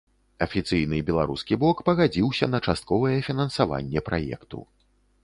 Афіцыйны 0.43 1.01
беларускі 1.09 1.57
бок 1.63 1.83
пагадзіўся 1.89 2.45
на 2.53 2.63
частковае 2.73 3.15
фінансаванне 3.29 4.05
праекту. 4.09 4.65